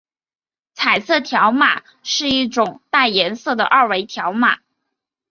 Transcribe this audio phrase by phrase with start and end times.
[0.73, 4.57] 彩色条码是一种带颜色的二维条码。